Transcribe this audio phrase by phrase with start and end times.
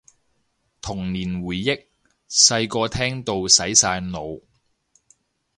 [0.81, 1.85] 童年回憶，
[2.27, 4.41] 細個聽到洗晒腦